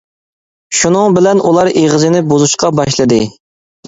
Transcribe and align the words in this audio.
شۇنىڭ 0.77 1.17
بىلەن 1.17 1.41
ئۇلار 1.49 1.69
ئېغىزنى 1.81 2.21
بۇزۇشقا 2.31 2.71
باشلىدى. 2.81 3.21